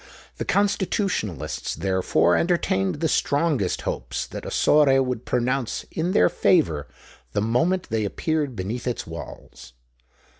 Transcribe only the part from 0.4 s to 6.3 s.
Constitutionalists, therefore, entertained the strongest hopes that Ossore would pronounce in their